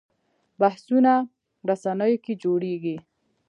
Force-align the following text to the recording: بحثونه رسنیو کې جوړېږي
بحثونه 0.59 1.13
رسنیو 1.69 2.21
کې 2.25 2.33
جوړېږي 2.43 2.97